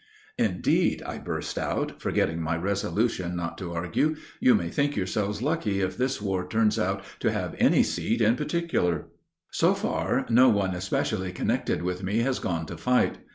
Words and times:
"Indeed," 0.39 1.03
I 1.05 1.19
burst 1.19 1.59
out, 1.59 2.01
forgetting 2.01 2.41
my 2.41 2.57
resolution 2.57 3.35
not 3.35 3.55
to 3.59 3.71
argue, 3.71 4.15
"you 4.39 4.55
may 4.55 4.67
think 4.67 4.95
yourselves 4.95 5.43
lucky 5.43 5.79
if 5.81 5.95
this 5.95 6.19
war 6.19 6.47
turns 6.47 6.79
out 6.79 7.03
to 7.19 7.31
have 7.31 7.53
any 7.59 7.83
seat 7.83 8.19
in 8.19 8.35
particular." 8.35 9.05
So 9.51 9.75
far, 9.75 10.25
no 10.27 10.49
one 10.49 10.73
especially 10.73 11.31
connected 11.31 11.83
with 11.83 12.01
me 12.01 12.21
has 12.21 12.39
gone 12.39 12.65
to 12.65 12.77
fight. 12.77 13.19